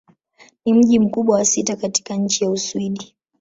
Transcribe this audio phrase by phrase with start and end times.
[0.65, 3.15] Ni mji mkubwa wa sita katika nchi wa Uswidi.